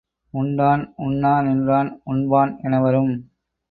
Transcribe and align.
உண்டான், 0.33 0.83
உண்ணா 0.97 1.41
நின்றான், 1.41 2.01
உண்பான் 2.05 2.53
எனவரும். 2.61 3.13